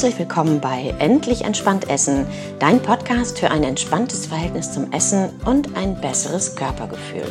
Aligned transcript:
Herzlich 0.00 0.18
willkommen 0.18 0.62
bei 0.62 0.94
Endlich 0.98 1.44
entspannt 1.44 1.90
Essen, 1.90 2.26
dein 2.58 2.80
Podcast 2.80 3.38
für 3.38 3.50
ein 3.50 3.62
entspanntes 3.62 4.24
Verhältnis 4.24 4.72
zum 4.72 4.90
Essen 4.92 5.28
und 5.44 5.76
ein 5.76 6.00
besseres 6.00 6.56
Körpergefühl. 6.56 7.26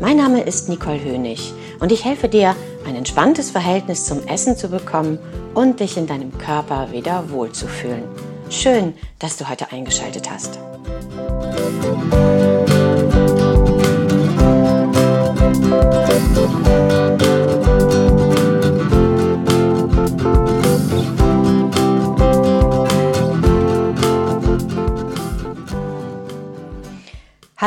Mein 0.00 0.16
Name 0.16 0.42
ist 0.42 0.68
Nicole 0.68 0.98
Hönig 1.04 1.52
und 1.78 1.92
ich 1.92 2.04
helfe 2.04 2.28
dir, 2.28 2.56
ein 2.88 2.96
entspanntes 2.96 3.52
Verhältnis 3.52 4.04
zum 4.04 4.26
Essen 4.26 4.56
zu 4.56 4.66
bekommen 4.66 5.20
und 5.54 5.78
dich 5.78 5.96
in 5.96 6.08
deinem 6.08 6.36
Körper 6.38 6.90
wieder 6.90 7.30
wohlzufühlen. 7.30 8.02
Schön, 8.50 8.92
dass 9.20 9.36
du 9.36 9.48
heute 9.48 9.70
eingeschaltet 9.70 10.28
hast. 10.28 10.58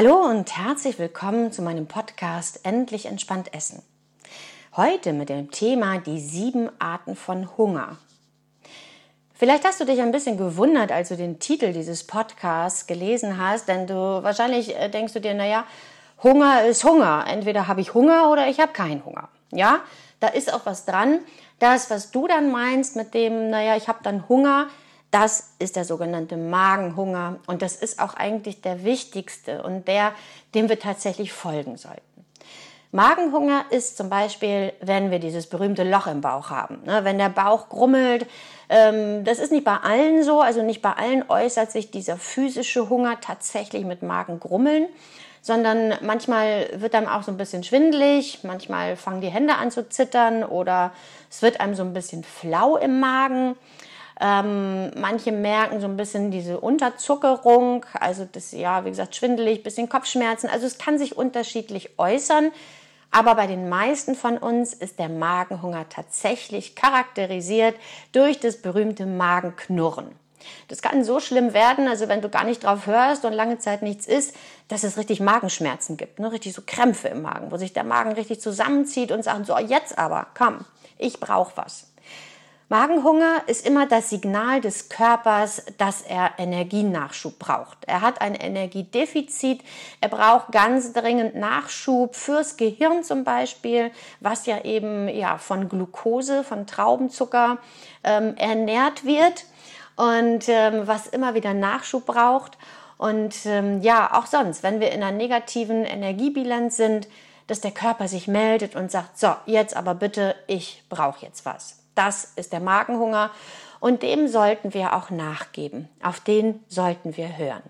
Hallo 0.02 0.16
und 0.16 0.56
herzlich 0.56 0.98
willkommen 0.98 1.52
zu 1.52 1.62
meinem 1.62 1.86
Podcast 1.86 2.62
Endlich 2.64 3.06
entspannt 3.06 3.54
essen. 3.54 3.84
Heute 4.78 5.12
mit 5.12 5.28
dem 5.28 5.52
Thema 5.52 5.98
die 5.98 6.22
sieben 6.22 6.70
Arten 6.80 7.18
von 7.18 7.58
Hunger. 7.58 7.98
Vielleicht 9.34 9.66
hast 9.66 9.82
du 9.82 9.84
dich 9.84 10.00
ein 10.00 10.14
bisschen 10.14 10.38
gewundert, 10.38 10.94
als 10.94 11.10
du 11.10 11.18
den 11.18 11.40
Titel 11.40 11.74
dieses 11.74 12.08
Podcasts 12.08 12.88
gelesen 12.88 13.46
hast, 13.46 13.68
denn 13.68 13.88
du 13.88 13.94
wahrscheinlich 13.94 14.74
äh, 14.74 14.88
denkst 14.88 15.12
du 15.12 15.20
dir, 15.20 15.34
naja, 15.34 15.66
Hunger 16.24 16.64
ist 16.64 16.86
Hunger. 16.86 17.26
Entweder 17.28 17.68
habe 17.68 17.82
ich 17.82 17.94
Hunger 17.94 18.32
oder 18.32 18.48
ich 18.48 18.62
habe 18.62 18.72
keinen 18.72 19.04
Hunger. 19.04 19.28
Ja, 19.52 19.82
da 20.22 20.30
ist 20.30 20.54
auch 20.54 20.66
was 20.66 20.86
dran. 20.86 21.20
Das, 21.60 21.90
was 21.90 22.12
du 22.12 22.26
dann 22.26 22.52
meinst 22.52 22.96
mit 22.96 23.14
dem, 23.14 23.50
naja, 23.50 23.76
ich 23.76 23.90
habe 23.90 24.00
dann 24.02 24.30
Hunger, 24.30 24.70
das 25.12 25.54
ist 25.60 25.76
der 25.76 25.86
sogenannte 25.86 26.38
Magenhunger 26.38 27.40
und 27.48 27.62
das 27.62 27.76
ist 27.76 28.00
auch 28.00 28.14
eigentlich 28.14 28.62
der 28.62 28.84
wichtigste 28.84 29.64
und 29.64 29.88
der, 29.88 30.14
dem 30.54 30.70
wir 30.70 30.80
tatsächlich 30.80 31.34
folgen 31.34 31.78
sollten. 31.78 32.02
Magenhunger 32.92 33.66
ist 33.70 33.98
zum 33.98 34.10
Beispiel, 34.10 34.74
wenn 34.82 35.12
wir 35.12 35.20
dieses 35.20 35.46
berühmte 35.46 35.84
Loch 35.84 36.08
im 36.08 36.22
Bauch 36.22 36.50
haben, 36.50 36.82
ne? 36.86 37.04
wenn 37.04 37.20
der 37.20 37.30
Bauch 37.30 37.70
grummelt. 37.70 38.26
Ähm, 38.68 39.24
das 39.24 39.38
ist 39.38 39.52
nicht 39.52 39.64
bei 39.64 39.78
allen 39.78 40.24
so, 40.24 40.42
also 40.42 40.64
nicht 40.64 40.82
bei 40.82 40.94
allen 40.94 41.24
äußert 41.30 41.72
sich 41.72 41.92
dieser 41.92 42.18
physische 42.18 42.90
Hunger 42.90 43.20
tatsächlich 43.22 43.86
mit 43.86 44.02
Magengrummeln, 44.02 44.88
sondern 45.42 45.96
manchmal 46.02 46.68
wird 46.74 46.96
einem 46.96 47.08
auch 47.08 47.22
so 47.22 47.32
ein 47.32 47.38
bisschen 47.38 47.64
schwindelig, 47.64 48.40
manchmal 48.42 48.96
fangen 48.96 49.22
die 49.22 49.30
Hände 49.30 49.56
an 49.56 49.70
zu 49.70 49.88
zittern 49.88 50.44
oder 50.44 50.92
es 51.30 51.44
wird 51.44 51.62
einem 51.62 51.76
so 51.76 51.84
ein 51.84 51.94
bisschen 51.94 52.24
flau 52.24 52.76
im 52.76 53.00
Magen. 53.00 53.56
Ähm, 54.22 54.92
manche 55.00 55.32
merken 55.32 55.80
so 55.80 55.88
ein 55.88 55.96
bisschen 55.96 56.30
diese 56.30 56.60
Unterzuckerung, 56.60 57.86
also 57.94 58.28
das, 58.30 58.52
ja, 58.52 58.84
wie 58.84 58.90
gesagt, 58.90 59.16
schwindelig, 59.16 59.64
bisschen 59.64 59.88
Kopfschmerzen. 59.88 60.50
Also 60.50 60.66
es 60.66 60.78
kann 60.78 60.98
sich 60.98 61.18
unterschiedlich 61.18 61.98
äußern. 61.98 62.52
Aber 63.12 63.36
bei 63.36 63.48
den 63.48 63.70
meisten 63.70 64.16
von 64.16 64.38
uns 64.38 64.74
ist 64.74 65.00
der 65.00 65.10
Magenhunger 65.10 65.90
tatsächlich 65.90 66.76
charakterisiert 66.76 67.76
durch 68.12 68.40
das 68.40 68.62
berühmte 68.62 69.06
Magenknurren. 69.06 70.12
Das 70.68 70.82
kann 70.82 71.04
so 71.04 71.20
schlimm 71.20 71.54
werden, 71.54 71.88
also 71.88 72.08
wenn 72.08 72.22
du 72.22 72.30
gar 72.30 72.44
nicht 72.44 72.64
drauf 72.64 72.86
hörst 72.86 73.26
und 73.26 73.34
lange 73.34 73.58
Zeit 73.58 73.82
nichts 73.82 74.08
isst, 74.08 74.36
dass 74.68 74.84
es 74.84 74.98
richtig 74.98 75.20
Magenschmerzen 75.20 75.98
gibt, 75.98 76.20
ne? 76.20 76.32
richtig 76.32 76.54
so 76.54 76.62
Krämpfe 76.66 77.10
im 77.10 77.24
Magen, 77.24 77.52
wo 77.52 77.58
sich 77.58 77.74
der 77.74 77.84
Magen 77.84 78.14
richtig 78.14 78.40
zusammenzieht 78.40 79.12
und 79.12 79.24
sagt, 79.24 79.46
so 79.46 79.58
jetzt 79.58 79.98
aber, 79.98 80.28
komm, 80.38 80.66
ich 80.98 81.20
brauche 81.20 81.54
was. 81.56 81.89
Magenhunger 82.72 83.42
ist 83.48 83.66
immer 83.66 83.88
das 83.88 84.12
Signal 84.12 84.62
des 84.62 84.90
Körpers, 84.90 85.64
dass 85.80 86.04
er 86.04 86.34
Energienachschub 86.38 87.40
braucht. 87.40 87.80
Er 87.88 88.02
hat 88.02 88.22
ein 88.22 88.36
Energiedefizit, 88.36 89.62
er 90.02 90.10
braucht 90.10 90.52
ganz 90.52 90.94
dringend 90.94 91.34
Nachschub 91.34 92.16
fürs 92.16 92.58
Gehirn 92.58 93.04
zum 93.04 93.24
Beispiel, 93.24 93.90
was 94.20 94.46
ja 94.46 94.64
eben 94.66 95.10
ja, 95.10 95.40
von 95.40 95.68
Glucose, 95.68 96.44
von 96.44 96.68
Traubenzucker 96.68 97.58
ähm, 98.04 98.36
ernährt 98.38 99.04
wird 99.04 99.46
und 99.96 100.48
ähm, 100.48 100.84
was 100.86 101.08
immer 101.08 101.34
wieder 101.34 101.56
Nachschub 101.56 102.06
braucht. 102.06 102.56
Und 103.00 103.48
ähm, 103.48 103.82
ja, 103.82 104.14
auch 104.14 104.28
sonst, 104.28 104.62
wenn 104.62 104.80
wir 104.80 104.92
in 104.92 105.02
einer 105.02 105.18
negativen 105.18 105.86
Energiebilanz 105.86 106.78
sind, 106.78 107.08
dass 107.48 107.62
der 107.62 107.72
Körper 107.72 108.08
sich 108.08 108.28
meldet 108.28 108.76
und 108.76 108.92
sagt, 108.92 109.18
so, 109.18 109.34
jetzt 109.48 109.76
aber 109.76 109.96
bitte, 109.96 110.36
ich 110.46 110.84
brauche 110.88 111.26
jetzt 111.26 111.48
was. 111.48 111.80
Das 112.00 112.32
ist 112.38 112.54
der 112.54 112.62
Magenhunger 112.62 113.30
und 113.82 114.04
dem 114.04 114.30
sollten 114.30 114.74
wir 114.74 114.96
auch 114.96 115.10
nachgeben. 115.10 115.90
Auf 116.02 116.22
den 116.22 116.64
sollten 116.70 117.18
wir 117.18 117.38
hören. 117.38 117.64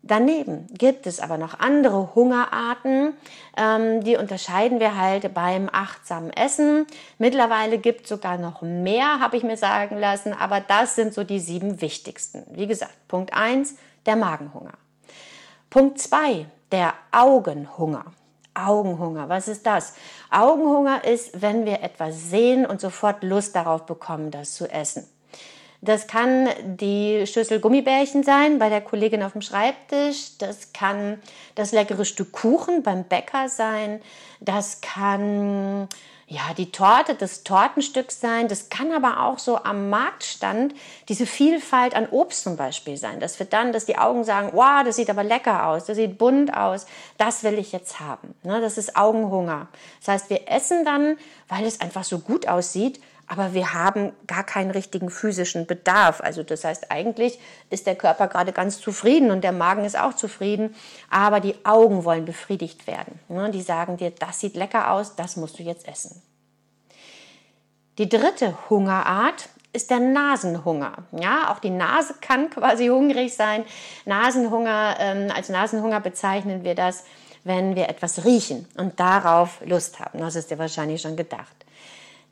Daneben 0.00 0.66
gibt 0.72 1.06
es 1.06 1.20
aber 1.20 1.36
noch 1.36 1.60
andere 1.60 2.14
Hungerarten, 2.14 3.12
ähm, 3.54 4.02
die 4.02 4.16
unterscheiden 4.16 4.80
wir 4.80 4.96
halt 4.96 5.34
beim 5.34 5.68
achtsamen 5.70 6.30
Essen. 6.30 6.86
Mittlerweile 7.18 7.76
gibt 7.76 8.04
es 8.04 8.08
sogar 8.08 8.38
noch 8.38 8.62
mehr, 8.62 9.20
habe 9.20 9.36
ich 9.36 9.42
mir 9.42 9.58
sagen 9.58 9.98
lassen, 9.98 10.32
aber 10.32 10.60
das 10.60 10.94
sind 10.94 11.12
so 11.12 11.22
die 11.22 11.38
sieben 11.38 11.82
wichtigsten. 11.82 12.44
Wie 12.52 12.66
gesagt, 12.66 12.96
Punkt 13.08 13.34
1, 13.34 13.76
der 14.06 14.16
Magenhunger. 14.16 14.72
Punkt 15.68 15.98
2, 15.98 16.46
der 16.72 16.94
Augenhunger. 17.10 18.06
Augenhunger. 18.54 19.28
Was 19.28 19.48
ist 19.48 19.66
das? 19.66 19.94
Augenhunger 20.30 21.04
ist, 21.04 21.40
wenn 21.40 21.64
wir 21.64 21.82
etwas 21.82 22.30
sehen 22.30 22.66
und 22.66 22.80
sofort 22.80 23.22
Lust 23.22 23.56
darauf 23.56 23.86
bekommen, 23.86 24.30
das 24.30 24.54
zu 24.54 24.70
essen. 24.70 25.06
Das 25.84 26.06
kann 26.06 26.48
die 26.64 27.26
Schüssel 27.26 27.58
Gummibärchen 27.58 28.22
sein 28.22 28.60
bei 28.60 28.68
der 28.68 28.80
Kollegin 28.80 29.22
auf 29.24 29.32
dem 29.32 29.42
Schreibtisch. 29.42 30.38
Das 30.38 30.72
kann 30.72 31.20
das 31.56 31.72
leckere 31.72 32.04
Stück 32.04 32.30
Kuchen 32.30 32.84
beim 32.84 33.02
Bäcker 33.02 33.48
sein. 33.48 34.00
Das 34.40 34.80
kann 34.80 35.88
ja, 36.28 36.54
die 36.56 36.70
Torte 36.70 37.16
des 37.16 37.42
Tortenstücks 37.42 38.20
sein. 38.20 38.46
Das 38.46 38.70
kann 38.70 38.92
aber 38.92 39.24
auch 39.24 39.40
so 39.40 39.56
am 39.64 39.90
Marktstand 39.90 40.72
diese 41.08 41.26
Vielfalt 41.26 41.94
an 41.94 42.08
Obst 42.08 42.44
zum 42.44 42.56
Beispiel 42.56 42.96
sein. 42.96 43.18
Das 43.18 43.40
wird 43.40 43.52
dann, 43.52 43.72
dass 43.72 43.84
die 43.84 43.98
Augen 43.98 44.22
sagen, 44.22 44.50
wow, 44.54 44.82
das 44.84 44.96
sieht 44.96 45.10
aber 45.10 45.24
lecker 45.24 45.66
aus, 45.66 45.84
das 45.84 45.96
sieht 45.96 46.16
bunt 46.16 46.56
aus, 46.56 46.86
das 47.18 47.42
will 47.42 47.58
ich 47.58 47.72
jetzt 47.72 48.00
haben. 48.00 48.34
Ne, 48.44 48.62
das 48.62 48.78
ist 48.78 48.96
Augenhunger. 48.96 49.66
Das 49.98 50.08
heißt, 50.14 50.30
wir 50.30 50.48
essen 50.48 50.84
dann, 50.84 51.18
weil 51.48 51.66
es 51.66 51.80
einfach 51.80 52.04
so 52.04 52.20
gut 52.20 52.48
aussieht, 52.48 53.00
aber 53.26 53.54
wir 53.54 53.72
haben 53.72 54.12
gar 54.26 54.44
keinen 54.44 54.70
richtigen 54.70 55.10
physischen 55.10 55.66
Bedarf. 55.66 56.20
Also 56.20 56.42
das 56.42 56.64
heißt, 56.64 56.90
eigentlich 56.90 57.38
ist 57.70 57.86
der 57.86 57.96
Körper 57.96 58.28
gerade 58.28 58.52
ganz 58.52 58.80
zufrieden 58.80 59.30
und 59.30 59.42
der 59.42 59.52
Magen 59.52 59.84
ist 59.84 59.98
auch 59.98 60.14
zufrieden, 60.14 60.74
aber 61.10 61.40
die 61.40 61.54
Augen 61.64 62.04
wollen 62.04 62.24
befriedigt 62.24 62.86
werden. 62.86 63.18
Ne, 63.28 63.50
die 63.50 63.62
sagen 63.62 63.96
dir, 63.96 64.10
das 64.10 64.40
sieht 64.40 64.54
lecker 64.54 64.92
aus, 64.92 65.16
das 65.16 65.36
musst 65.36 65.58
du 65.58 65.62
jetzt 65.62 65.88
essen. 65.88 66.22
Die 67.98 68.08
dritte 68.08 68.56
Hungerart 68.70 69.48
ist 69.72 69.90
der 69.90 70.00
Nasenhunger. 70.00 70.92
Ja, 71.12 71.50
auch 71.52 71.58
die 71.58 71.70
Nase 71.70 72.14
kann 72.20 72.50
quasi 72.50 72.88
hungrig 72.88 73.34
sein. 73.34 73.64
Nasenhunger, 74.04 74.96
ähm, 74.98 75.30
als 75.34 75.48
Nasenhunger 75.48 76.00
bezeichnen 76.00 76.64
wir 76.64 76.74
das, 76.74 77.04
wenn 77.44 77.74
wir 77.74 77.88
etwas 77.88 78.24
riechen 78.24 78.68
und 78.76 79.00
darauf 79.00 79.60
Lust 79.64 79.98
haben. 80.00 80.18
Das 80.18 80.36
ist 80.36 80.50
dir 80.50 80.58
wahrscheinlich 80.58 81.00
schon 81.00 81.16
gedacht. 81.16 81.61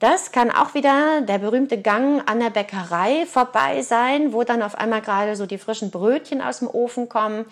Das 0.00 0.32
kann 0.32 0.50
auch 0.50 0.72
wieder 0.72 1.20
der 1.20 1.38
berühmte 1.38 1.78
Gang 1.78 2.22
an 2.26 2.40
der 2.40 2.48
Bäckerei 2.48 3.26
vorbei 3.26 3.82
sein, 3.82 4.32
wo 4.32 4.44
dann 4.44 4.62
auf 4.62 4.74
einmal 4.74 5.02
gerade 5.02 5.36
so 5.36 5.44
die 5.44 5.58
frischen 5.58 5.90
Brötchen 5.90 6.40
aus 6.40 6.60
dem 6.60 6.68
Ofen 6.68 7.10
kommen. 7.10 7.44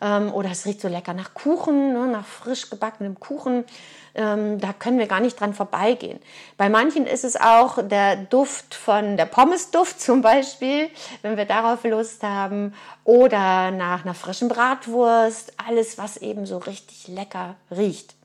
Ähm, 0.00 0.32
oder 0.32 0.52
es 0.52 0.66
riecht 0.66 0.80
so 0.80 0.86
lecker 0.86 1.14
nach 1.14 1.34
Kuchen, 1.34 1.94
ne, 1.94 2.06
nach 2.06 2.24
frisch 2.24 2.70
gebackenem 2.70 3.18
Kuchen. 3.18 3.64
Ähm, 4.14 4.60
da 4.60 4.72
können 4.72 5.00
wir 5.00 5.08
gar 5.08 5.18
nicht 5.18 5.40
dran 5.40 5.52
vorbeigehen. 5.52 6.20
Bei 6.56 6.68
manchen 6.68 7.06
ist 7.06 7.24
es 7.24 7.34
auch 7.34 7.82
der 7.82 8.14
Duft 8.14 8.76
von 8.76 9.16
der 9.16 9.26
Pommesduft 9.26 10.00
zum 10.00 10.22
Beispiel, 10.22 10.88
wenn 11.22 11.36
wir 11.36 11.44
darauf 11.44 11.82
Lust 11.82 12.22
haben. 12.22 12.72
Oder 13.02 13.72
nach 13.72 14.04
einer 14.04 14.14
frischen 14.14 14.48
Bratwurst. 14.48 15.54
Alles, 15.66 15.98
was 15.98 16.18
eben 16.18 16.46
so 16.46 16.58
richtig 16.58 17.08
lecker 17.08 17.56
riecht. 17.70 18.15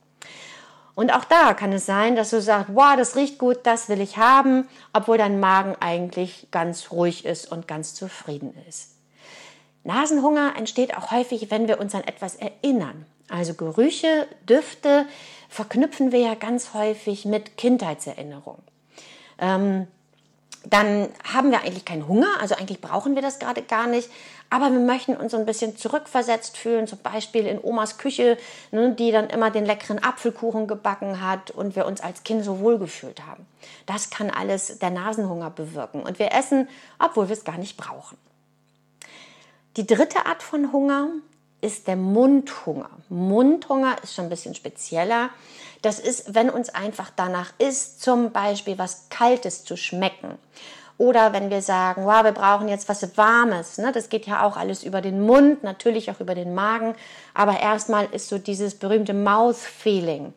Und 0.94 1.14
auch 1.14 1.24
da 1.24 1.54
kann 1.54 1.72
es 1.74 1.86
sein, 1.86 2.16
dass 2.16 2.32
du 2.32 2.42
sagst, 2.42 2.76
wow, 2.76 2.96
das 2.98 3.16
riecht 3.16 3.38
gut, 3.38 3.60
das 3.64 3.90
will 3.90 4.02
ich 4.02 4.18
haben, 4.18 4.68
obwohl 4.94 5.18
dein 5.18 5.40
Magen 5.40 5.76
eigentlich 5.80 6.48
ganz 6.52 6.92
ruhig 6.92 7.26
ist 7.26 7.52
und 7.52 7.68
ganz 7.68 7.96
zufrieden 7.96 8.54
ist. 8.68 8.92
Nasenhunger 9.84 10.54
entsteht 10.58 10.96
auch 10.96 11.12
häufig, 11.12 11.50
wenn 11.50 11.68
wir 11.68 11.80
uns 11.80 11.96
an 11.96 12.04
etwas 12.04 12.36
erinnern. 12.36 13.06
Also 13.30 13.54
Gerüche, 13.54 14.28
Düfte 14.48 15.06
verknüpfen 15.50 16.12
wir 16.12 16.20
ja 16.20 16.36
ganz 16.36 16.74
häufig 16.74 17.26
mit 17.26 17.58
Kindheitserinnerungen. 17.58 18.62
Ähm, 19.40 19.88
dann 20.64 21.10
haben 21.24 21.52
wir 21.52 21.62
eigentlich 21.62 21.86
keinen 21.86 22.08
Hunger, 22.08 22.28
also 22.40 22.56
eigentlich 22.56 22.82
brauchen 22.82 23.16
wir 23.16 23.22
das 23.22 23.40
gerade 23.40 23.64
gar 23.64 23.88
nicht, 23.88 24.10
aber 24.50 24.72
wir 24.72 24.80
möchten 24.80 25.16
uns 25.16 25.32
so 25.32 25.38
ein 25.38 25.46
bisschen 25.46 25.78
zurückversetzt 25.78 26.58
fühlen, 26.58 26.86
zum 26.86 27.00
Beispiel 27.00 27.48
in 27.48 27.60
Omas 27.62 27.98
Küche, 27.98 28.38
ne, 28.72 28.94
die 28.94 29.12
dann 29.12 29.30
immer 29.30 29.50
den 29.50 29.66
leckeren 29.66 30.04
Apfelkuchen 30.04 30.68
gebacken 30.68 31.22
hat 31.22 31.52
und 31.52 31.76
wir 31.76 31.86
uns 31.86 32.02
als 32.02 32.24
Kind 32.24 32.44
so 32.44 32.60
wohl 32.60 32.78
gefühlt 32.78 33.26
haben. 33.26 33.48
Das 33.86 34.10
kann 34.10 34.30
alles 34.30 34.78
der 34.80 34.92
Nasenhunger 34.92 35.50
bewirken 35.50 36.04
und 36.04 36.20
wir 36.20 36.32
essen, 36.34 36.68
obwohl 37.00 37.30
wir 37.30 37.36
es 37.36 37.44
gar 37.44 37.58
nicht 37.58 37.78
brauchen. 37.78 38.18
Die 39.78 39.88
dritte 39.88 40.26
Art 40.26 40.44
von 40.44 40.72
Hunger 40.74 41.08
ist 41.62 41.88
der 41.88 41.96
Mundhunger. 41.96 42.90
Mundhunger 43.10 43.96
ist 44.04 44.16
schon 44.16 44.26
ein 44.26 44.30
bisschen 44.30 44.56
spezieller. 44.56 45.30
Das 45.82 46.00
ist, 46.00 46.34
wenn 46.36 46.50
uns 46.50 46.70
einfach 46.70 47.12
danach 47.16 47.54
ist, 47.58 48.02
zum 48.02 48.32
Beispiel 48.32 48.78
was 48.78 49.08
Kaltes 49.10 49.64
zu 49.64 49.78
schmecken. 49.78 50.38
Oder 51.02 51.34
wenn 51.34 51.50
wir 51.50 51.64
sagen, 51.64 52.06
wow, 52.06 52.24
wir 52.24 52.32
brauchen 52.32 52.68
jetzt 52.68 52.88
was 52.88 53.18
Warmes. 53.18 53.80
Ne? 53.80 53.92
Das 53.92 54.10
geht 54.10 54.28
ja 54.28 54.44
auch 54.44 54.56
alles 54.56 54.84
über 54.84 55.02
den 55.02 55.20
Mund, 55.26 55.64
natürlich 55.64 56.12
auch 56.12 56.20
über 56.20 56.36
den 56.36 56.54
Magen. 56.54 56.94
Aber 57.34 57.60
erstmal 57.60 58.06
ist 58.12 58.30
so 58.30 58.38
dieses 58.38 58.76
berühmte 58.76 59.16
Mouth-Feeling. 59.16 60.32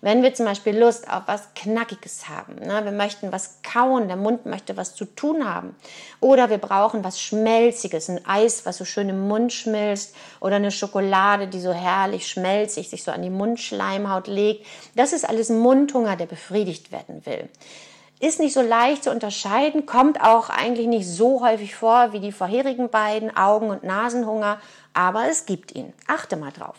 Wenn 0.00 0.24
wir 0.24 0.34
zum 0.34 0.46
Beispiel 0.46 0.76
Lust 0.76 1.08
auf 1.08 1.22
was 1.26 1.54
Knackiges 1.54 2.28
haben, 2.28 2.56
ne, 2.56 2.84
wir 2.84 2.90
möchten 2.90 3.30
was 3.30 3.58
kauen, 3.62 4.08
der 4.08 4.16
Mund 4.16 4.44
möchte 4.44 4.76
was 4.76 4.96
zu 4.96 5.04
tun 5.04 5.48
haben, 5.48 5.76
oder 6.20 6.50
wir 6.50 6.58
brauchen 6.58 7.04
was 7.04 7.20
Schmelziges, 7.20 8.08
ein 8.08 8.26
Eis, 8.26 8.66
was 8.66 8.78
so 8.78 8.84
schön 8.84 9.08
im 9.08 9.28
Mund 9.28 9.52
schmilzt, 9.52 10.16
oder 10.40 10.56
eine 10.56 10.72
Schokolade, 10.72 11.46
die 11.46 11.60
so 11.60 11.72
herrlich 11.72 12.26
schmelzig 12.26 12.90
sich 12.90 13.04
so 13.04 13.12
an 13.12 13.22
die 13.22 13.30
Mundschleimhaut 13.30 14.26
legt, 14.26 14.66
das 14.96 15.12
ist 15.12 15.28
alles 15.28 15.48
Mundhunger, 15.48 16.16
der 16.16 16.26
befriedigt 16.26 16.90
werden 16.90 17.24
will. 17.24 17.48
Ist 18.20 18.40
nicht 18.40 18.52
so 18.52 18.62
leicht 18.62 19.04
zu 19.04 19.10
unterscheiden, 19.10 19.86
kommt 19.86 20.20
auch 20.20 20.50
eigentlich 20.50 20.86
nicht 20.88 21.08
so 21.08 21.40
häufig 21.40 21.76
vor 21.76 22.12
wie 22.12 22.20
die 22.20 22.32
vorherigen 22.32 22.90
beiden 22.90 23.36
Augen- 23.36 23.70
und 23.70 23.84
Nasenhunger, 23.84 24.60
aber 24.92 25.28
es 25.28 25.46
gibt 25.46 25.72
ihn. 25.72 25.92
Achte 26.08 26.36
mal 26.36 26.50
drauf. 26.50 26.76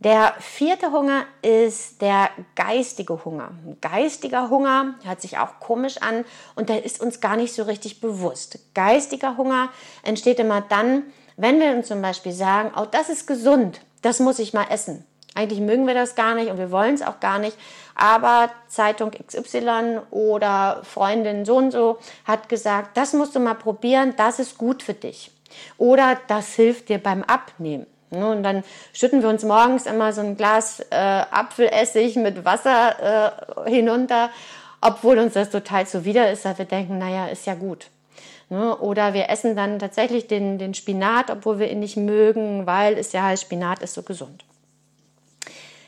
Der 0.00 0.34
vierte 0.38 0.92
Hunger 0.92 1.24
ist 1.42 2.02
der 2.02 2.30
geistige 2.54 3.24
Hunger. 3.24 3.50
Geistiger 3.80 4.48
Hunger 4.48 4.94
hört 5.02 5.20
sich 5.20 5.38
auch 5.38 5.58
komisch 5.58 5.96
an 6.00 6.24
und 6.54 6.68
der 6.68 6.84
ist 6.84 7.00
uns 7.00 7.20
gar 7.20 7.36
nicht 7.36 7.52
so 7.52 7.64
richtig 7.64 8.00
bewusst. 8.00 8.60
Geistiger 8.74 9.36
Hunger 9.36 9.70
entsteht 10.04 10.38
immer 10.38 10.60
dann, 10.60 11.02
wenn 11.36 11.58
wir 11.58 11.72
uns 11.72 11.88
zum 11.88 12.00
Beispiel 12.00 12.30
sagen, 12.30 12.70
oh, 12.76 12.86
das 12.88 13.08
ist 13.08 13.26
gesund, 13.26 13.80
das 14.02 14.20
muss 14.20 14.38
ich 14.38 14.52
mal 14.52 14.66
essen. 14.70 15.04
Eigentlich 15.34 15.60
mögen 15.60 15.86
wir 15.86 15.94
das 15.94 16.14
gar 16.14 16.34
nicht 16.34 16.50
und 16.50 16.58
wir 16.58 16.70
wollen 16.70 16.94
es 16.94 17.02
auch 17.02 17.18
gar 17.18 17.40
nicht, 17.40 17.56
aber 17.98 18.50
Zeitung 18.68 19.10
XY 19.10 20.00
oder 20.10 20.80
Freundin 20.84 21.44
so 21.44 21.56
und 21.56 21.72
so 21.72 21.98
hat 22.24 22.48
gesagt, 22.48 22.96
das 22.96 23.12
musst 23.12 23.34
du 23.34 23.40
mal 23.40 23.54
probieren, 23.54 24.14
das 24.16 24.38
ist 24.38 24.56
gut 24.56 24.82
für 24.82 24.94
dich. 24.94 25.32
Oder 25.76 26.16
das 26.28 26.54
hilft 26.54 26.88
dir 26.88 26.98
beim 26.98 27.22
Abnehmen. 27.24 27.86
Ne, 28.10 28.30
und 28.30 28.42
dann 28.42 28.64
schütten 28.94 29.20
wir 29.20 29.28
uns 29.28 29.42
morgens 29.42 29.84
immer 29.84 30.14
so 30.14 30.22
ein 30.22 30.36
Glas 30.36 30.80
äh, 30.90 30.94
Apfelessig 30.94 32.16
mit 32.16 32.42
Wasser 32.44 33.66
äh, 33.66 33.70
hinunter, 33.70 34.30
obwohl 34.80 35.18
uns 35.18 35.34
das 35.34 35.50
total 35.50 35.86
zuwider 35.86 36.30
ist, 36.30 36.46
weil 36.46 36.56
wir 36.56 36.64
denken, 36.64 36.96
naja, 36.96 37.26
ist 37.26 37.46
ja 37.46 37.54
gut. 37.54 37.88
Ne, 38.48 38.74
oder 38.78 39.12
wir 39.12 39.28
essen 39.28 39.56
dann 39.56 39.78
tatsächlich 39.78 40.26
den, 40.26 40.58
den 40.58 40.72
Spinat, 40.72 41.30
obwohl 41.30 41.58
wir 41.58 41.70
ihn 41.70 41.80
nicht 41.80 41.98
mögen, 41.98 42.64
weil 42.64 42.96
es 42.96 43.12
ja 43.12 43.24
heißt, 43.24 43.42
Spinat 43.42 43.80
ist 43.80 43.92
so 43.92 44.02
gesund. 44.02 44.44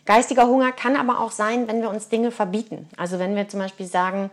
Geistiger 0.07 0.47
Hunger 0.47 0.73
kann 0.73 0.97
aber 0.97 1.21
auch 1.21 1.31
sein, 1.31 1.69
wenn 1.69 1.83
wir 1.83 1.91
uns 1.91 2.09
Dinge 2.09 2.31
verbieten. 2.31 2.89
Also 2.97 3.19
wenn 3.19 3.37
wir 3.37 3.49
zum 3.49 3.61
Beispiel 3.61 3.87
sagen, 3.87 4.31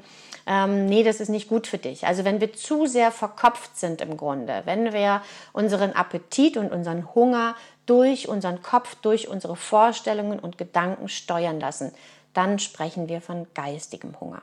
ähm, 0.47 0.85
nee, 0.85 1.03
das 1.03 1.19
ist 1.19 1.29
nicht 1.29 1.49
gut 1.49 1.67
für 1.67 1.77
dich. 1.77 2.07
Also 2.07 2.23
wenn 2.23 2.39
wir 2.39 2.53
zu 2.53 2.85
sehr 2.85 3.11
verkopft 3.11 3.77
sind 3.77 4.01
im 4.01 4.15
Grunde, 4.15 4.61
wenn 4.65 4.93
wir 4.93 5.21
unseren 5.51 5.91
Appetit 5.91 6.57
und 6.57 6.71
unseren 6.71 7.13
Hunger 7.13 7.55
durch 7.85 8.27
unseren 8.27 8.61
Kopf, 8.61 8.95
durch 8.95 9.27
unsere 9.27 9.55
Vorstellungen 9.55 10.39
und 10.39 10.57
Gedanken 10.57 11.09
steuern 11.09 11.59
lassen, 11.59 11.91
dann 12.33 12.59
sprechen 12.59 13.09
wir 13.09 13.21
von 13.21 13.47
geistigem 13.53 14.19
Hunger. 14.19 14.41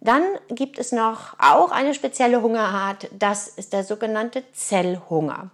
Dann 0.00 0.22
gibt 0.48 0.78
es 0.78 0.92
noch 0.92 1.38
auch 1.38 1.70
eine 1.70 1.94
spezielle 1.94 2.42
Hungerart, 2.42 3.08
das 3.12 3.48
ist 3.48 3.72
der 3.72 3.84
sogenannte 3.84 4.42
Zellhunger. 4.52 5.50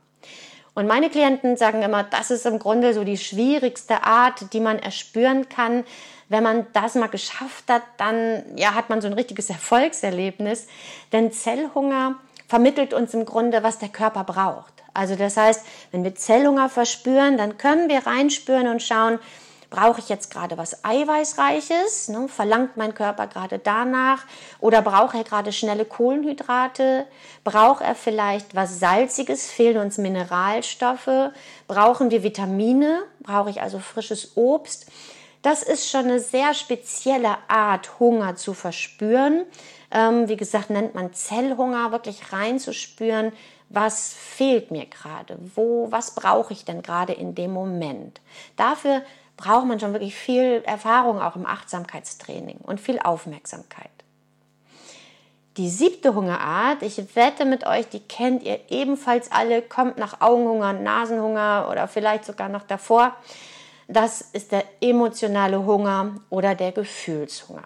Und 0.76 0.86
meine 0.86 1.08
Klienten 1.08 1.56
sagen 1.56 1.80
immer, 1.80 2.02
das 2.02 2.30
ist 2.30 2.44
im 2.44 2.58
Grunde 2.58 2.92
so 2.92 3.02
die 3.02 3.16
schwierigste 3.16 4.02
Art, 4.02 4.52
die 4.52 4.60
man 4.60 4.78
erspüren 4.78 5.48
kann. 5.48 5.84
Wenn 6.28 6.42
man 6.42 6.66
das 6.74 6.94
mal 6.96 7.08
geschafft 7.08 7.64
hat, 7.68 7.80
dann 7.96 8.44
ja, 8.56 8.74
hat 8.74 8.90
man 8.90 9.00
so 9.00 9.06
ein 9.06 9.14
richtiges 9.14 9.48
Erfolgserlebnis. 9.48 10.66
Denn 11.12 11.32
Zellhunger 11.32 12.16
vermittelt 12.46 12.92
uns 12.92 13.14
im 13.14 13.24
Grunde, 13.24 13.62
was 13.62 13.78
der 13.78 13.88
Körper 13.88 14.22
braucht. 14.24 14.74
Also 14.92 15.16
das 15.16 15.38
heißt, 15.38 15.64
wenn 15.92 16.04
wir 16.04 16.14
Zellhunger 16.14 16.68
verspüren, 16.68 17.38
dann 17.38 17.56
können 17.56 17.88
wir 17.88 18.06
reinspüren 18.06 18.68
und 18.68 18.82
schauen, 18.82 19.18
brauche 19.76 20.00
ich 20.00 20.08
jetzt 20.08 20.30
gerade 20.30 20.56
was 20.56 20.84
Eiweißreiches? 20.84 22.08
Ne? 22.08 22.28
Verlangt 22.28 22.78
mein 22.78 22.94
Körper 22.94 23.26
gerade 23.26 23.58
danach? 23.58 24.24
Oder 24.58 24.80
braucht 24.80 25.14
er 25.14 25.22
gerade 25.22 25.52
schnelle 25.52 25.84
Kohlenhydrate? 25.84 27.06
Braucht 27.44 27.82
er 27.82 27.94
vielleicht 27.94 28.54
was 28.54 28.80
Salziges? 28.80 29.50
Fehlen 29.50 29.76
uns 29.76 29.98
Mineralstoffe? 29.98 31.30
Brauchen 31.68 32.10
wir 32.10 32.22
Vitamine? 32.22 33.02
Brauche 33.20 33.50
ich 33.50 33.60
also 33.60 33.78
frisches 33.78 34.36
Obst? 34.36 34.86
Das 35.42 35.62
ist 35.62 35.90
schon 35.90 36.06
eine 36.06 36.20
sehr 36.20 36.54
spezielle 36.54 37.36
Art, 37.46 38.00
Hunger 38.00 38.34
zu 38.34 38.54
verspüren. 38.54 39.44
Ähm, 39.90 40.28
wie 40.28 40.36
gesagt, 40.36 40.70
nennt 40.70 40.94
man 40.94 41.12
Zellhunger, 41.12 41.92
wirklich 41.92 42.32
reinzuspüren, 42.32 43.30
was 43.68 44.14
fehlt 44.14 44.70
mir 44.70 44.86
gerade, 44.86 45.38
wo, 45.54 45.88
was 45.90 46.14
brauche 46.14 46.52
ich 46.52 46.64
denn 46.64 46.82
gerade 46.82 47.12
in 47.12 47.34
dem 47.34 47.52
Moment. 47.52 48.20
Dafür 48.56 49.02
braucht 49.36 49.66
man 49.66 49.78
schon 49.80 49.92
wirklich 49.92 50.14
viel 50.14 50.62
Erfahrung 50.64 51.20
auch 51.20 51.36
im 51.36 51.46
Achtsamkeitstraining 51.46 52.58
und 52.58 52.80
viel 52.80 52.98
Aufmerksamkeit. 52.98 53.90
Die 55.56 55.70
siebte 55.70 56.14
Hungerart, 56.14 56.82
ich 56.82 57.16
wette 57.16 57.46
mit 57.46 57.66
euch, 57.66 57.88
die 57.88 58.00
kennt 58.00 58.42
ihr 58.42 58.60
ebenfalls 58.68 59.32
alle, 59.32 59.62
kommt 59.62 59.96
nach 59.96 60.20
Augenhunger, 60.20 60.74
Nasenhunger 60.74 61.68
oder 61.70 61.88
vielleicht 61.88 62.26
sogar 62.26 62.50
noch 62.50 62.64
davor. 62.64 63.16
Das 63.88 64.20
ist 64.20 64.52
der 64.52 64.64
emotionale 64.80 65.64
Hunger 65.64 66.16
oder 66.28 66.54
der 66.54 66.72
Gefühlshunger. 66.72 67.62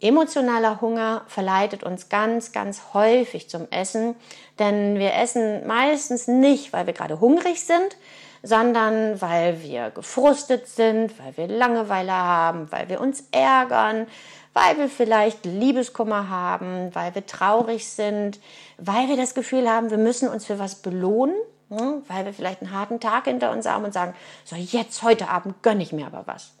Emotionaler 0.00 0.80
Hunger 0.80 1.22
verleitet 1.28 1.84
uns 1.84 2.08
ganz, 2.08 2.50
ganz 2.50 2.82
häufig 2.92 3.48
zum 3.48 3.68
Essen, 3.70 4.16
denn 4.58 4.98
wir 4.98 5.14
essen 5.14 5.66
meistens 5.66 6.26
nicht, 6.26 6.72
weil 6.72 6.86
wir 6.86 6.92
gerade 6.92 7.20
hungrig 7.20 7.62
sind, 7.62 7.96
sondern 8.42 9.20
weil 9.20 9.62
wir 9.62 9.90
gefrustet 9.90 10.68
sind, 10.68 11.12
weil 11.18 11.36
wir 11.36 11.46
Langeweile 11.46 12.12
haben, 12.12 12.70
weil 12.70 12.88
wir 12.88 13.00
uns 13.00 13.24
ärgern, 13.30 14.06
weil 14.52 14.78
wir 14.78 14.88
vielleicht 14.88 15.44
Liebeskummer 15.44 16.28
haben, 16.28 16.94
weil 16.94 17.14
wir 17.14 17.24
traurig 17.24 17.88
sind, 17.88 18.40
weil 18.78 19.08
wir 19.08 19.16
das 19.16 19.34
Gefühl 19.34 19.68
haben, 19.68 19.90
wir 19.90 19.98
müssen 19.98 20.28
uns 20.28 20.44
für 20.44 20.58
was 20.58 20.76
belohnen, 20.76 21.36
hm, 21.70 22.02
weil 22.08 22.26
wir 22.26 22.34
vielleicht 22.34 22.62
einen 22.62 22.72
harten 22.72 23.00
Tag 23.00 23.24
hinter 23.24 23.50
uns 23.52 23.66
haben 23.66 23.84
und 23.84 23.94
sagen, 23.94 24.14
so 24.44 24.56
jetzt 24.56 25.02
heute 25.02 25.28
Abend 25.28 25.62
gönne 25.62 25.82
ich 25.82 25.92
mir 25.92 26.06
aber 26.06 26.24
was. 26.26 26.52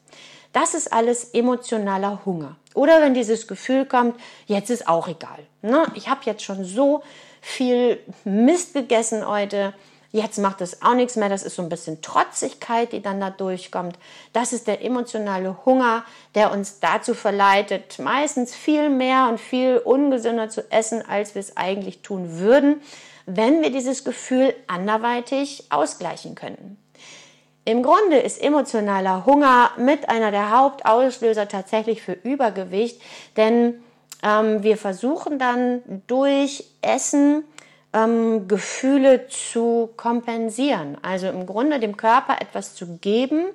Das 0.52 0.74
ist 0.74 0.92
alles 0.92 1.30
emotionaler 1.32 2.24
Hunger. 2.24 2.56
Oder 2.74 3.00
wenn 3.00 3.14
dieses 3.14 3.48
Gefühl 3.48 3.86
kommt, 3.86 4.18
jetzt 4.46 4.70
ist 4.70 4.86
auch 4.88 5.08
egal. 5.08 5.38
Ne? 5.62 5.84
Ich 5.94 6.08
habe 6.08 6.20
jetzt 6.24 6.42
schon 6.42 6.64
so 6.64 7.02
viel 7.40 7.98
Mist 8.24 8.74
gegessen 8.74 9.26
heute. 9.26 9.74
Jetzt 10.12 10.36
macht 10.38 10.60
es 10.60 10.82
auch 10.82 10.94
nichts 10.94 11.16
mehr. 11.16 11.30
Das 11.30 11.42
ist 11.42 11.56
so 11.56 11.62
ein 11.62 11.70
bisschen 11.70 12.02
Trotzigkeit, 12.02 12.92
die 12.92 13.00
dann 13.00 13.18
da 13.18 13.30
durchkommt. 13.30 13.98
Das 14.34 14.52
ist 14.52 14.66
der 14.66 14.84
emotionale 14.84 15.64
Hunger, 15.64 16.04
der 16.34 16.52
uns 16.52 16.80
dazu 16.80 17.14
verleitet, 17.14 17.98
meistens 17.98 18.54
viel 18.54 18.90
mehr 18.90 19.28
und 19.30 19.40
viel 19.40 19.78
ungesünder 19.78 20.50
zu 20.50 20.70
essen, 20.70 21.02
als 21.08 21.34
wir 21.34 21.40
es 21.40 21.56
eigentlich 21.56 22.02
tun 22.02 22.38
würden, 22.38 22.82
wenn 23.24 23.62
wir 23.62 23.70
dieses 23.70 24.04
Gefühl 24.04 24.54
anderweitig 24.66 25.64
ausgleichen 25.70 26.34
können. 26.34 26.76
Im 27.64 27.82
Grunde 27.82 28.18
ist 28.18 28.42
emotionaler 28.42 29.24
Hunger 29.24 29.70
mit 29.78 30.10
einer 30.10 30.30
der 30.30 30.50
Hauptauslöser 30.50 31.48
tatsächlich 31.48 32.02
für 32.02 32.12
Übergewicht, 32.12 33.00
denn 33.36 33.82
ähm, 34.22 34.62
wir 34.62 34.76
versuchen 34.76 35.38
dann 35.38 36.02
durch 36.06 36.64
Essen 36.82 37.44
ähm, 37.92 38.48
Gefühle 38.48 39.28
zu 39.28 39.90
kompensieren. 39.96 40.96
Also 41.02 41.28
im 41.28 41.46
Grunde 41.46 41.80
dem 41.80 41.96
Körper 41.96 42.40
etwas 42.40 42.74
zu 42.74 42.98
geben, 42.98 43.46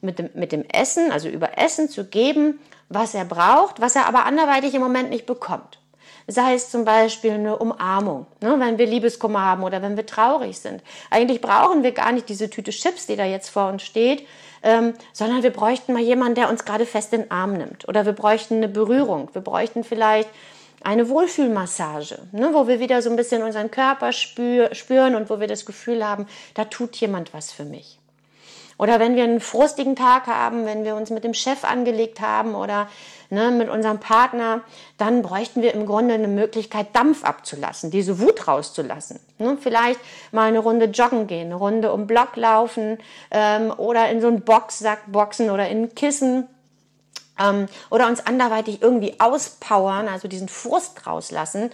mit 0.00 0.18
dem, 0.18 0.30
mit 0.34 0.52
dem 0.52 0.64
Essen, 0.64 1.10
also 1.10 1.28
über 1.28 1.58
Essen 1.58 1.88
zu 1.88 2.04
geben, 2.04 2.60
was 2.88 3.14
er 3.14 3.24
braucht, 3.24 3.80
was 3.80 3.96
er 3.96 4.06
aber 4.06 4.24
anderweitig 4.24 4.74
im 4.74 4.82
Moment 4.82 5.10
nicht 5.10 5.26
bekommt. 5.26 5.80
Sei 6.28 6.54
es 6.54 6.70
zum 6.70 6.84
Beispiel 6.84 7.32
eine 7.32 7.56
Umarmung, 7.56 8.26
ne, 8.40 8.56
wenn 8.58 8.78
wir 8.78 8.86
Liebeskummer 8.86 9.42
haben 9.42 9.62
oder 9.62 9.80
wenn 9.80 9.96
wir 9.96 10.06
traurig 10.06 10.58
sind. 10.58 10.82
Eigentlich 11.08 11.40
brauchen 11.40 11.84
wir 11.84 11.92
gar 11.92 12.10
nicht 12.10 12.28
diese 12.28 12.50
Tüte 12.50 12.72
Chips, 12.72 13.06
die 13.06 13.16
da 13.16 13.24
jetzt 13.24 13.48
vor 13.48 13.68
uns 13.68 13.84
steht, 13.84 14.26
ähm, 14.64 14.94
sondern 15.12 15.44
wir 15.44 15.50
bräuchten 15.52 15.92
mal 15.92 16.02
jemanden, 16.02 16.34
der 16.34 16.50
uns 16.50 16.64
gerade 16.64 16.84
fest 16.84 17.12
in 17.12 17.22
den 17.22 17.30
Arm 17.30 17.52
nimmt. 17.52 17.88
Oder 17.88 18.06
wir 18.06 18.12
bräuchten 18.12 18.56
eine 18.56 18.68
Berührung. 18.68 19.28
Wir 19.32 19.42
bräuchten 19.42 19.84
vielleicht 19.84 20.28
eine 20.86 21.08
Wohlfühlmassage, 21.08 22.18
ne, 22.30 22.50
wo 22.52 22.68
wir 22.68 22.78
wieder 22.78 23.02
so 23.02 23.10
ein 23.10 23.16
bisschen 23.16 23.42
unseren 23.42 23.72
Körper 23.72 24.12
spür, 24.12 24.72
spüren 24.72 25.16
und 25.16 25.28
wo 25.28 25.40
wir 25.40 25.48
das 25.48 25.66
Gefühl 25.66 26.06
haben, 26.06 26.28
da 26.54 26.66
tut 26.66 26.94
jemand 26.96 27.34
was 27.34 27.50
für 27.50 27.64
mich. 27.64 27.98
Oder 28.78 29.00
wenn 29.00 29.16
wir 29.16 29.24
einen 29.24 29.40
frustigen 29.40 29.96
Tag 29.96 30.28
haben, 30.28 30.64
wenn 30.64 30.84
wir 30.84 30.94
uns 30.94 31.10
mit 31.10 31.24
dem 31.24 31.34
Chef 31.34 31.64
angelegt 31.64 32.20
haben 32.20 32.54
oder 32.54 32.88
ne, 33.30 33.50
mit 33.50 33.68
unserem 33.68 33.98
Partner, 33.98 34.60
dann 34.96 35.22
bräuchten 35.22 35.60
wir 35.60 35.74
im 35.74 35.86
Grunde 35.86 36.14
eine 36.14 36.28
Möglichkeit, 36.28 36.94
Dampf 36.94 37.24
abzulassen, 37.24 37.90
diese 37.90 38.20
Wut 38.20 38.46
rauszulassen. 38.46 39.18
Ne, 39.38 39.58
vielleicht 39.60 39.98
mal 40.30 40.46
eine 40.46 40.60
Runde 40.60 40.86
joggen 40.86 41.26
gehen, 41.26 41.46
eine 41.46 41.56
Runde 41.56 41.92
um 41.92 42.06
Block 42.06 42.36
laufen 42.36 42.98
ähm, 43.32 43.72
oder 43.76 44.08
in 44.08 44.20
so 44.20 44.28
einen 44.28 44.42
Boxsack 44.42 45.10
boxen 45.10 45.50
oder 45.50 45.68
in 45.68 45.84
ein 45.84 45.94
Kissen 45.96 46.46
ähm, 47.38 47.66
oder 47.90 48.06
uns 48.06 48.26
anderweitig 48.26 48.82
irgendwie 48.82 49.18
auspowern, 49.20 50.08
also 50.08 50.28
diesen 50.28 50.48
Frust 50.48 51.06
rauslassen. 51.06 51.70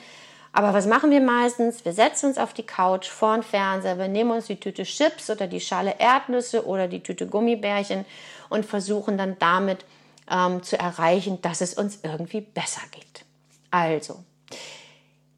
Aber 0.53 0.75
was 0.75 0.87
machen 0.87 1.11
wir 1.11 1.21
meistens? 1.21 1.85
Wir 1.85 1.95
setzen 1.95 2.27
uns 2.27 2.39
auf 2.39 2.53
die 2.53 2.65
Couch 2.65 3.09
vor 3.09 3.35
den 3.35 3.43
Fernseher, 3.43 3.99
wir 3.99 4.09
nehmen 4.09 4.33
uns 4.33 4.47
die 4.47 4.61
Tüte 4.61 4.83
Chips 4.83 5.31
oder 5.31 5.47
die 5.47 5.61
Schale 5.61 5.95
Erdnüsse 5.99 6.67
oder 6.67 6.89
die 6.89 7.03
Tüte 7.03 7.27
Gummibärchen 7.27 8.05
und 8.51 8.67
versuchen 8.67 9.17
dann 9.17 9.39
damit 9.39 9.85
ähm, 10.31 10.63
zu 10.63 10.79
erreichen, 10.79 11.41
dass 11.41 11.63
es 11.63 11.75
uns 11.75 12.01
irgendwie 12.03 12.43
besser 12.43 12.83
geht. 12.91 13.25
Also, 13.71 14.23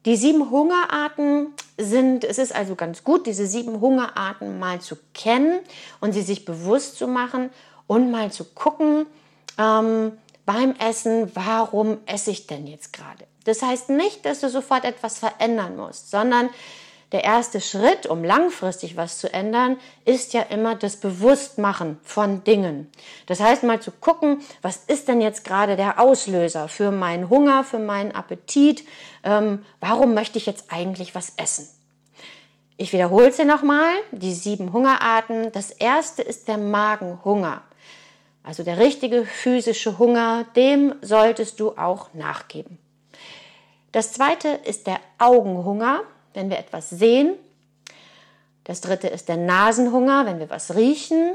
die 0.05 0.17
sieben 0.17 0.51
Hungerarten 0.51 1.53
sind, 1.77 2.25
es 2.25 2.37
ist 2.37 2.53
also 2.53 2.75
ganz 2.75 3.03
gut, 3.03 3.25
diese 3.25 3.47
sieben 3.47 3.79
Hungerarten 3.79 4.59
mal 4.59 4.79
zu 4.81 4.97
kennen 5.13 5.59
und 6.01 6.11
sie 6.11 6.21
sich 6.21 6.45
bewusst 6.45 6.97
zu 6.97 7.07
machen 7.07 7.49
und 7.87 8.11
mal 8.11 8.31
zu 8.31 8.43
gucken, 8.43 9.07
ähm, 9.57 10.13
beim 10.45 10.75
Essen, 10.75 11.31
warum 11.35 11.97
esse 12.05 12.31
ich 12.31 12.47
denn 12.47 12.67
jetzt 12.67 12.93
gerade? 12.93 13.25
Das 13.45 13.61
heißt 13.61 13.89
nicht, 13.89 14.25
dass 14.25 14.41
du 14.41 14.49
sofort 14.49 14.85
etwas 14.85 15.19
verändern 15.19 15.75
musst, 15.75 16.09
sondern 16.11 16.49
der 17.11 17.23
erste 17.23 17.61
Schritt, 17.61 18.07
um 18.07 18.23
langfristig 18.23 18.97
was 18.97 19.19
zu 19.19 19.31
ändern, 19.31 19.77
ist 20.03 20.33
ja 20.33 20.41
immer 20.41 20.75
das 20.75 20.97
Bewusstmachen 20.97 21.99
von 22.03 22.43
Dingen. 22.43 22.91
Das 23.27 23.39
heißt 23.39 23.63
mal 23.63 23.79
zu 23.79 23.91
gucken, 23.91 24.41
was 24.61 24.77
ist 24.87 25.07
denn 25.07 25.21
jetzt 25.21 25.45
gerade 25.45 25.75
der 25.75 25.99
Auslöser 25.99 26.67
für 26.67 26.91
meinen 26.91 27.29
Hunger, 27.29 27.63
für 27.63 27.79
meinen 27.79 28.11
Appetit? 28.11 28.83
Ähm, 29.23 29.63
warum 29.79 30.13
möchte 30.13 30.39
ich 30.39 30.47
jetzt 30.47 30.65
eigentlich 30.73 31.13
was 31.13 31.33
essen? 31.37 31.69
Ich 32.75 32.91
wiederhole 32.91 33.29
es 33.29 33.37
dir 33.37 33.45
nochmal, 33.45 33.93
die 34.11 34.33
sieben 34.33 34.73
Hungerarten. 34.73 35.51
Das 35.53 35.71
erste 35.71 36.21
ist 36.23 36.47
der 36.47 36.57
Magenhunger. 36.57 37.61
Also 38.45 38.63
der 38.63 38.77
richtige 38.77 39.25
physische 39.25 39.97
Hunger, 39.97 40.45
dem 40.55 40.93
solltest 41.01 41.59
du 41.59 41.71
auch 41.71 42.13
nachgeben. 42.13 42.77
Das 43.91 44.11
zweite 44.11 44.49
ist 44.49 44.87
der 44.87 44.99
Augenhunger, 45.17 46.01
wenn 46.33 46.49
wir 46.49 46.59
etwas 46.59 46.89
sehen. 46.89 47.33
Das 48.65 48.81
dritte 48.81 49.07
ist 49.07 49.29
der 49.29 49.37
Nasenhunger, 49.37 50.25
wenn 50.25 50.39
wir 50.39 50.49
was 50.49 50.75
riechen. 50.75 51.33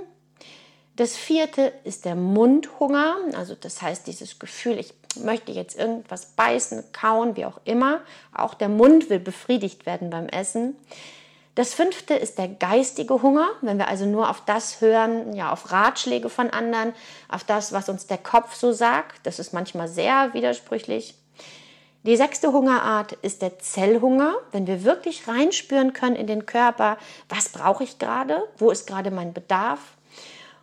Das 0.96 1.16
vierte 1.16 1.72
ist 1.84 2.04
der 2.04 2.14
Mundhunger, 2.14 3.16
also 3.34 3.54
das 3.54 3.80
heißt 3.80 4.06
dieses 4.06 4.38
Gefühl, 4.38 4.78
ich 4.78 4.92
möchte 5.16 5.50
jetzt 5.50 5.78
irgendwas 5.78 6.26
beißen, 6.26 6.92
kauen, 6.92 7.36
wie 7.36 7.46
auch 7.46 7.60
immer. 7.64 8.02
Auch 8.34 8.54
der 8.54 8.68
Mund 8.68 9.08
will 9.10 9.18
befriedigt 9.18 9.86
werden 9.86 10.10
beim 10.10 10.26
Essen. 10.28 10.76
Das 11.56 11.74
fünfte 11.74 12.14
ist 12.14 12.38
der 12.38 12.48
geistige 12.48 13.22
Hunger, 13.22 13.48
wenn 13.60 13.78
wir 13.78 13.88
also 13.88 14.06
nur 14.06 14.30
auf 14.30 14.44
das 14.44 14.80
hören, 14.80 15.34
ja, 15.34 15.52
auf 15.52 15.72
Ratschläge 15.72 16.28
von 16.28 16.48
anderen, 16.50 16.94
auf 17.28 17.42
das, 17.42 17.72
was 17.72 17.88
uns 17.88 18.06
der 18.06 18.18
Kopf 18.18 18.54
so 18.54 18.72
sagt. 18.72 19.26
Das 19.26 19.38
ist 19.40 19.52
manchmal 19.52 19.88
sehr 19.88 20.32
widersprüchlich. 20.32 21.14
Die 22.04 22.16
sechste 22.16 22.52
Hungerart 22.52 23.12
ist 23.12 23.42
der 23.42 23.58
Zellhunger, 23.58 24.36
wenn 24.52 24.66
wir 24.66 24.84
wirklich 24.84 25.28
reinspüren 25.28 25.92
können 25.92 26.16
in 26.16 26.26
den 26.26 26.46
Körper, 26.46 26.96
was 27.28 27.50
brauche 27.50 27.84
ich 27.84 27.98
gerade, 27.98 28.42
wo 28.56 28.70
ist 28.70 28.86
gerade 28.86 29.10
mein 29.10 29.34
Bedarf. 29.34 29.80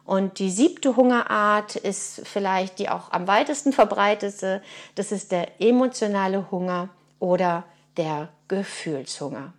Und 0.04 0.40
die 0.40 0.50
siebte 0.50 0.96
Hungerart 0.96 1.76
ist 1.76 2.22
vielleicht 2.24 2.80
die 2.80 2.90
auch 2.90 3.12
am 3.12 3.28
weitesten 3.28 3.74
verbreitete, 3.74 4.64
das 4.96 5.12
ist 5.12 5.32
der 5.32 5.62
emotionale 5.62 6.50
Hunger 6.50 6.90
oder 7.20 7.66
der 7.98 8.30
Gefühlshunger. 8.48 9.54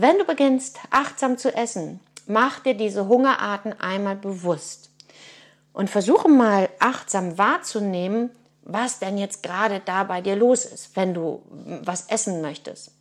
Wenn 0.00 0.16
du 0.16 0.24
beginnst, 0.24 0.78
achtsam 0.90 1.38
zu 1.38 1.52
essen, 1.52 1.98
mach 2.28 2.60
dir 2.60 2.74
diese 2.74 3.08
Hungerarten 3.08 3.80
einmal 3.80 4.14
bewusst 4.14 4.90
und 5.72 5.90
versuche 5.90 6.28
mal 6.28 6.68
achtsam 6.78 7.36
wahrzunehmen, 7.36 8.30
was 8.62 9.00
denn 9.00 9.18
jetzt 9.18 9.42
gerade 9.42 9.80
da 9.84 10.04
bei 10.04 10.20
dir 10.20 10.36
los 10.36 10.64
ist, 10.66 10.94
wenn 10.94 11.14
du 11.14 11.42
was 11.82 12.06
essen 12.10 12.40
möchtest. 12.40 12.92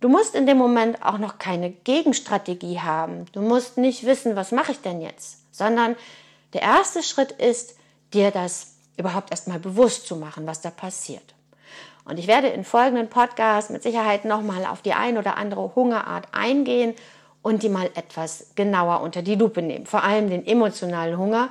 Du 0.00 0.08
musst 0.08 0.34
in 0.34 0.46
dem 0.46 0.58
Moment 0.58 1.00
auch 1.00 1.18
noch 1.18 1.38
keine 1.38 1.70
Gegenstrategie 1.70 2.80
haben. 2.80 3.26
Du 3.30 3.40
musst 3.40 3.78
nicht 3.78 4.04
wissen, 4.04 4.34
was 4.34 4.50
mache 4.50 4.72
ich 4.72 4.80
denn 4.80 5.00
jetzt, 5.00 5.54
sondern 5.54 5.94
der 6.54 6.62
erste 6.62 7.04
Schritt 7.04 7.30
ist, 7.30 7.76
dir 8.12 8.32
das 8.32 8.74
überhaupt 8.96 9.30
erstmal 9.30 9.60
bewusst 9.60 10.08
zu 10.08 10.16
machen, 10.16 10.44
was 10.44 10.60
da 10.60 10.70
passiert. 10.70 11.35
Und 12.06 12.18
ich 12.18 12.28
werde 12.28 12.48
in 12.48 12.64
folgenden 12.64 13.08
Podcasts 13.08 13.68
mit 13.68 13.82
Sicherheit 13.82 14.24
nochmal 14.24 14.64
auf 14.64 14.80
die 14.80 14.92
ein 14.92 15.18
oder 15.18 15.36
andere 15.36 15.74
Hungerart 15.74 16.28
eingehen 16.32 16.94
und 17.42 17.62
die 17.62 17.68
mal 17.68 17.90
etwas 17.94 18.52
genauer 18.54 19.00
unter 19.00 19.22
die 19.22 19.34
Lupe 19.34 19.60
nehmen. 19.60 19.86
Vor 19.86 20.04
allem 20.04 20.30
den 20.30 20.46
emotionalen 20.46 21.18
Hunger. 21.18 21.48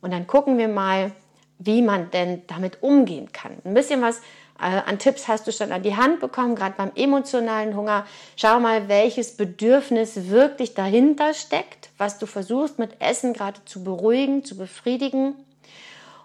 Und 0.00 0.12
dann 0.12 0.26
gucken 0.26 0.56
wir 0.56 0.68
mal, 0.68 1.12
wie 1.58 1.82
man 1.82 2.10
denn 2.10 2.42
damit 2.46 2.82
umgehen 2.82 3.32
kann. 3.32 3.58
Ein 3.64 3.74
bisschen 3.74 4.00
was 4.00 4.20
äh, 4.60 4.80
an 4.86 4.98
Tipps 4.98 5.28
hast 5.28 5.46
du 5.46 5.52
schon 5.52 5.72
an 5.72 5.82
die 5.82 5.96
Hand 5.96 6.20
bekommen, 6.20 6.54
gerade 6.54 6.74
beim 6.76 6.92
emotionalen 6.94 7.76
Hunger. 7.76 8.06
Schau 8.36 8.60
mal, 8.60 8.88
welches 8.88 9.36
Bedürfnis 9.36 10.28
wirklich 10.28 10.74
dahinter 10.74 11.34
steckt, 11.34 11.90
was 11.98 12.18
du 12.18 12.26
versuchst 12.26 12.78
mit 12.78 13.00
Essen 13.00 13.34
gerade 13.34 13.64
zu 13.66 13.84
beruhigen, 13.84 14.44
zu 14.44 14.56
befriedigen. 14.56 15.34